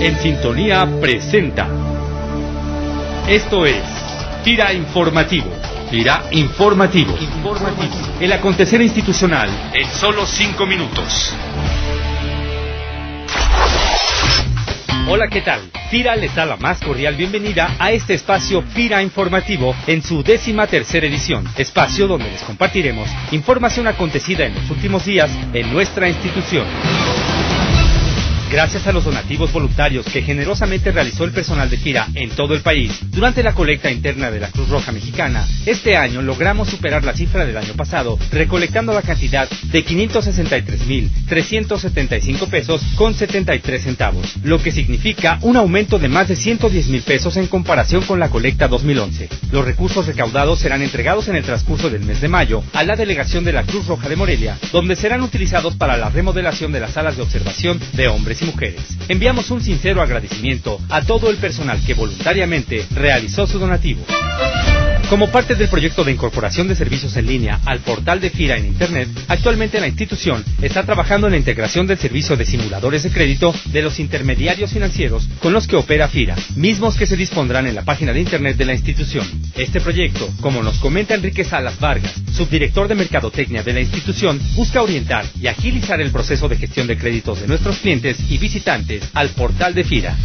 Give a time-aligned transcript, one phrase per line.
[0.00, 1.66] En Sintonía presenta.
[3.28, 3.82] Esto es
[4.44, 5.50] Tira Informativo.
[5.90, 7.16] Tira Informativo.
[7.18, 7.94] Informativo.
[8.20, 11.34] El acontecer institucional en solo cinco minutos.
[15.08, 15.60] Hola, ¿qué tal?
[15.88, 20.66] FIRA les da la más cordial bienvenida a este espacio FIRA Informativo en su décima
[20.66, 26.66] tercera edición, espacio donde les compartiremos información acontecida en los últimos días en nuestra institución.
[28.50, 32.60] Gracias a los donativos voluntarios que generosamente realizó el personal de FIRA en todo el
[32.60, 37.12] país durante la colecta interna de la Cruz Roja Mexicana, este año logramos superar la
[37.12, 44.70] cifra del año pasado, recolectando la cantidad de 563.375 pesos con 73 centavos, lo que
[44.70, 49.28] significa un aumento de más de 110 mil pesos en comparación con la colecta 2011.
[49.50, 53.42] Los recursos recaudados serán entregados en el transcurso del mes de mayo a la delegación
[53.42, 57.16] de la Cruz Roja de Morelia, donde serán utilizados para la remodelación de las salas
[57.16, 58.82] de observación de hombres y mujeres.
[59.08, 64.04] Enviamos un sincero agradecimiento a todo el personal que voluntariamente realizó su donativo.
[65.08, 68.66] Como parte del proyecto de incorporación de servicios en línea al portal de FIRA en
[68.66, 73.54] Internet, actualmente la institución está trabajando en la integración del servicio de simuladores de crédito
[73.66, 77.84] de los intermediarios financieros con los que opera FIRA, mismos que se dispondrán en la
[77.84, 79.24] página de Internet de la institución.
[79.54, 84.82] Este proyecto, como nos comenta Enrique Salas Vargas, subdirector de Mercadotecnia de la institución, busca
[84.82, 89.28] orientar y agilizar el proceso de gestión de créditos de nuestros clientes y visitantes al
[89.30, 90.16] portal de FIRA.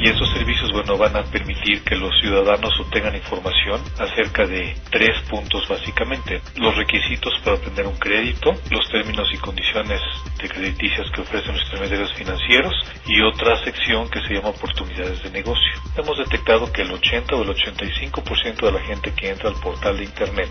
[0.00, 3.65] Y esos servicios, bueno, van a permitir que los ciudadanos obtengan información
[3.98, 6.40] acerca de tres puntos básicamente.
[6.56, 10.00] Los requisitos para obtener un crédito, los términos y condiciones
[10.40, 12.74] de crediticias que ofrecen los intermediarios financieros
[13.06, 15.72] y otra sección que se llama oportunidades de negocio.
[15.96, 19.96] Hemos detectado que el 80 o el 85% de la gente que entra al portal
[19.96, 20.50] de Internet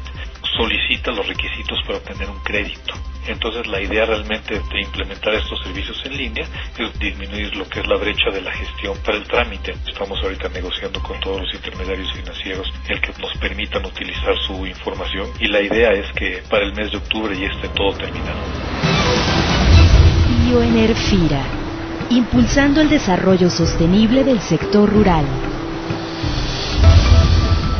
[0.55, 2.93] solicita los requisitos para obtener un crédito.
[3.27, 6.45] Entonces la idea realmente de implementar estos servicios en línea
[6.77, 9.75] es disminuir lo que es la brecha de la gestión para el trámite.
[9.87, 15.27] Estamos ahorita negociando con todos los intermediarios financieros el que nos permitan utilizar su información
[15.39, 18.39] y la idea es que para el mes de octubre ya esté todo terminado.
[20.45, 21.43] Bioenerfira,
[22.11, 25.25] impulsando el desarrollo sostenible del sector rural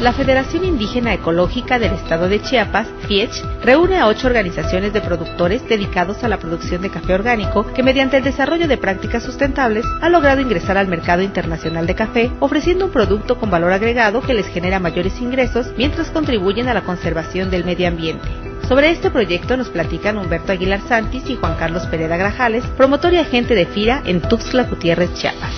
[0.06, 5.68] la Federación Indígena Ecológica del Estado de Chiapas, FIECH, reúne a ocho organizaciones de productores
[5.68, 10.10] dedicados a la producción de café orgánico que mediante el desarrollo de prácticas sustentables ha
[10.10, 14.46] logrado ingresar al mercado internacional de café, ofreciendo un producto con valor agregado que les
[14.46, 18.28] genera mayores ingresos mientras contribuyen a la conservación del medio ambiente.
[18.68, 23.18] Sobre este proyecto nos platican Humberto Aguilar Santis y Juan Carlos Pereda Grajales, promotor y
[23.18, 25.52] agente de FIRA en Tuxtla Gutiérrez, Chiapas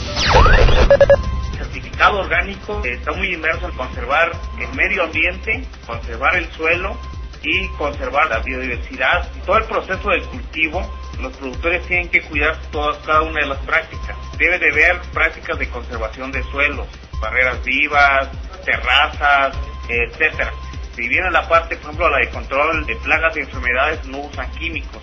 [1.98, 6.96] certificado orgánico está muy inmerso en conservar el medio ambiente, conservar el suelo
[7.42, 9.28] y conservar la biodiversidad.
[9.46, 13.58] Todo el proceso del cultivo, los productores tienen que cuidar todas, cada una de las
[13.60, 14.16] prácticas.
[14.38, 16.86] Debe de haber prácticas de conservación de suelos,
[17.20, 18.30] barreras vivas,
[18.64, 19.56] terrazas,
[19.90, 20.54] etcétera.
[20.96, 24.52] Si viene la parte, por ejemplo, la de control de plagas y enfermedades, no usan
[24.52, 25.02] químicos.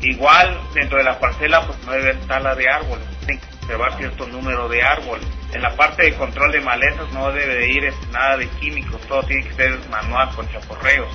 [0.00, 3.96] Igual dentro de la parcela, pues no debe estar la de árboles, tienen que conservar
[3.96, 7.92] cierto número de árboles en la parte de control de malezas no debe de ir
[8.10, 11.08] nada de químicos, todo tiene que ser manual con chaporreos.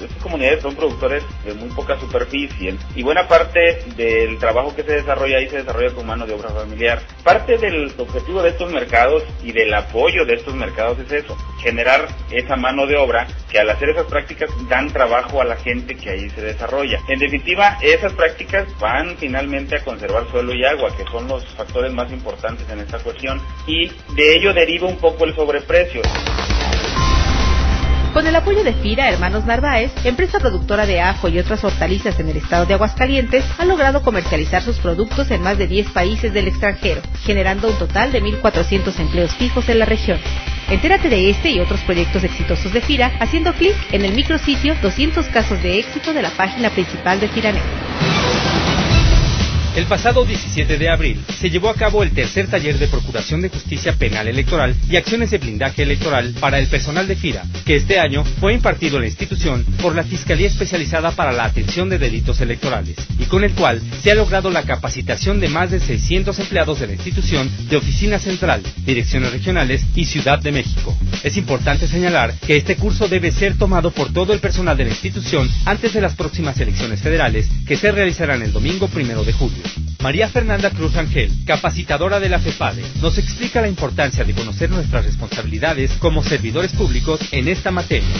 [0.00, 4.94] Estas comunidades son productores de muy poca superficie y buena parte del trabajo que se
[4.94, 7.00] desarrolla ahí se desarrolla con mano de obra familiar.
[7.22, 12.06] Parte del objetivo de estos mercados y del apoyo de estos mercados es eso, generar
[12.30, 16.10] esa mano de obra que al hacer esas prácticas dan trabajo a la gente que
[16.10, 17.00] ahí se desarrolla.
[17.08, 21.92] En definitiva, esas prácticas van finalmente a conservar suelo y agua, que son los factores
[21.92, 26.02] más importantes en esta cuestión y de ello deriva un poco el sobreprecio.
[28.12, 32.28] Con el apoyo de FIRA Hermanos Narváez, empresa productora de ajo y otras hortalizas en
[32.28, 36.46] el estado de Aguascalientes, ha logrado comercializar sus productos en más de 10 países del
[36.46, 40.20] extranjero, generando un total de 1.400 empleos fijos en la región.
[40.70, 45.26] Entérate de este y otros proyectos exitosos de FIRA haciendo clic en el micrositio 200
[45.28, 47.83] casos de éxito de la página principal de FIRANET.
[49.76, 53.48] El pasado 17 de abril se llevó a cabo el tercer taller de Procuración de
[53.48, 57.98] Justicia Penal Electoral y acciones de blindaje electoral para el personal de FIRA, que este
[57.98, 62.40] año fue impartido en la institución por la Fiscalía Especializada para la Atención de Delitos
[62.40, 66.78] Electorales, y con el cual se ha logrado la capacitación de más de 600 empleados
[66.78, 70.96] de la institución de Oficina Central, Direcciones Regionales y Ciudad de México.
[71.24, 74.90] Es importante señalar que este curso debe ser tomado por todo el personal de la
[74.90, 79.63] institución antes de las próximas elecciones federales que se realizarán el domingo primero de julio.
[80.04, 85.02] María Fernanda Cruz Ángel, capacitadora de la FEPADE, nos explica la importancia de conocer nuestras
[85.02, 88.10] responsabilidades como servidores públicos en esta materia.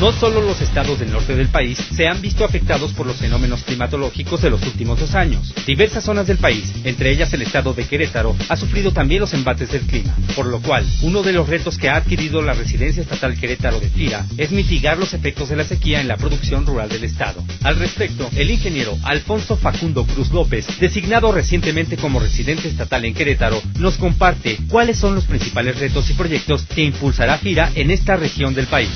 [0.00, 3.62] No solo los estados del norte del país se han visto afectados por los fenómenos
[3.62, 5.54] climatológicos de los últimos dos años.
[5.66, 9.70] Diversas zonas del país, entre ellas el estado de Querétaro, ha sufrido también los embates
[9.70, 13.38] del clima, por lo cual uno de los retos que ha adquirido la residencia estatal
[13.38, 17.04] Querétaro de FIRA es mitigar los efectos de la sequía en la producción rural del
[17.04, 17.44] estado.
[17.62, 23.62] Al respecto, el ingeniero Alfonso Facundo Cruz López, designado recientemente como residente estatal en Querétaro,
[23.78, 28.54] nos comparte cuáles son los principales retos y proyectos que impulsará FIRA en esta región
[28.54, 28.90] del país.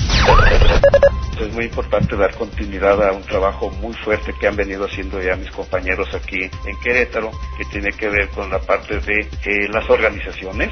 [1.39, 5.37] Es muy importante dar continuidad a un trabajo muy fuerte que han venido haciendo ya
[5.37, 9.89] mis compañeros aquí en Querétaro, que tiene que ver con la parte de eh, las
[9.89, 10.69] organizaciones,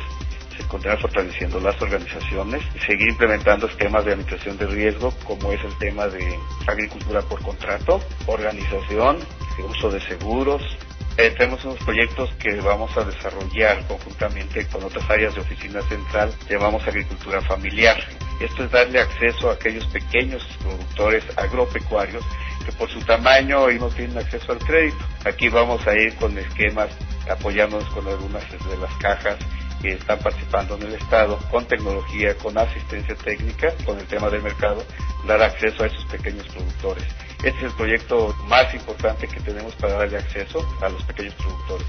[0.57, 5.73] se continuar fortaleciendo las organizaciones seguir implementando esquemas de administración de riesgo como es el
[5.77, 6.37] tema de
[6.67, 9.19] agricultura por contrato, organización,
[9.69, 10.61] uso de seguros,
[11.17, 16.33] eh, tenemos unos proyectos que vamos a desarrollar conjuntamente con otras áreas de oficina central,
[16.49, 17.97] llamamos agricultura familiar.
[18.39, 22.23] Esto es darle acceso a aquellos pequeños productores agropecuarios
[22.65, 24.97] que por su tamaño hoy no tienen acceso al crédito.
[25.25, 26.89] Aquí vamos a ir con esquemas
[27.29, 29.37] apoyándonos con algunas de las cajas
[29.81, 34.41] que están participando en el Estado con tecnología, con asistencia técnica, con el tema del
[34.41, 34.83] mercado,
[35.27, 37.03] dar acceso a esos pequeños productores.
[37.43, 41.87] Este es el proyecto más importante que tenemos para darle acceso a los pequeños productores.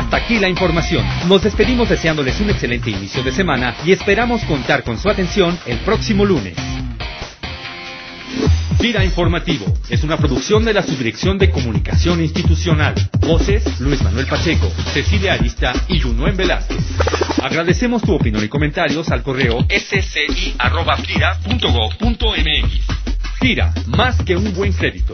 [0.00, 1.04] Hasta aquí la información.
[1.28, 5.76] Nos despedimos deseándoles un excelente inicio de semana y esperamos contar con su atención el
[5.80, 6.54] próximo lunes.
[8.78, 12.94] Tira Informativo es una producción de la Subdirección de Comunicación Institucional.
[13.20, 16.78] Voces Luis Manuel Pacheco, Cecilia Arista y Junuen Velázquez.
[17.42, 20.60] Agradecemos tu opinión y comentarios al correo sci.fira.gov.mx.
[23.38, 25.12] Tira, más que un buen crédito.